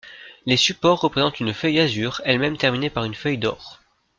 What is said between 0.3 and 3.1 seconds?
Les supports représentent une feuille azur, elle-même terminée par